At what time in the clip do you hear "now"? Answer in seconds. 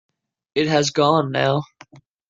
1.31-1.61